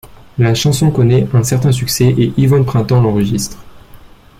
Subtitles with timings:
[0.39, 3.59] La chanson connaît un certain succès, et Yvonne Printemps l'enregistre.